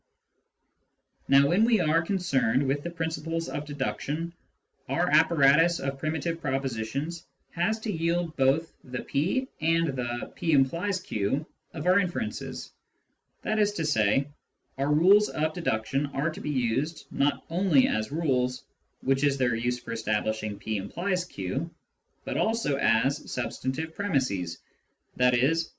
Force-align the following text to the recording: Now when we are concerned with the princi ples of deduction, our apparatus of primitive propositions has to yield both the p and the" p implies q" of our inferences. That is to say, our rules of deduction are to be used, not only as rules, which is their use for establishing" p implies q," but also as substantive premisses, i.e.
Now 1.27 1.47
when 1.47 1.63
we 1.63 1.79
are 1.79 2.01
concerned 2.01 2.63
with 2.65 2.81
the 2.81 2.89
princi 2.89 3.23
ples 3.23 3.47
of 3.47 3.65
deduction, 3.67 4.33
our 4.89 5.07
apparatus 5.11 5.79
of 5.79 5.99
primitive 5.99 6.41
propositions 6.41 7.27
has 7.51 7.79
to 7.81 7.91
yield 7.91 8.35
both 8.35 8.73
the 8.83 9.03
p 9.03 9.47
and 9.59 9.89
the" 9.89 10.31
p 10.35 10.53
implies 10.53 10.99
q" 11.01 11.45
of 11.75 11.85
our 11.85 11.99
inferences. 11.99 12.71
That 13.43 13.59
is 13.59 13.73
to 13.73 13.85
say, 13.85 14.27
our 14.75 14.91
rules 14.91 15.29
of 15.29 15.53
deduction 15.53 16.07
are 16.07 16.31
to 16.31 16.41
be 16.41 16.49
used, 16.49 17.05
not 17.11 17.45
only 17.51 17.87
as 17.87 18.11
rules, 18.11 18.63
which 19.01 19.23
is 19.23 19.37
their 19.37 19.53
use 19.53 19.77
for 19.77 19.91
establishing" 19.91 20.57
p 20.57 20.77
implies 20.77 21.25
q," 21.25 21.69
but 22.25 22.37
also 22.37 22.75
as 22.77 23.31
substantive 23.31 23.93
premisses, 23.95 24.57
i.e. 25.19 25.53